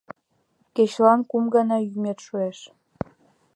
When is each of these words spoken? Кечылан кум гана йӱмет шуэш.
Кечылан 0.75 1.21
кум 1.29 1.43
гана 1.55 1.77
йӱмет 1.81 2.19
шуэш. 2.25 2.59